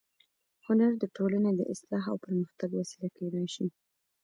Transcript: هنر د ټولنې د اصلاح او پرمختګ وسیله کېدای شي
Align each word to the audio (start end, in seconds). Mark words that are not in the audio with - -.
هنر 0.65 0.91
د 0.99 1.03
ټولنې 1.15 1.51
د 1.55 1.61
اصلاح 1.73 2.03
او 2.11 2.17
پرمختګ 2.25 2.69
وسیله 2.79 3.07
کېدای 3.17 3.45
شي 3.55 3.67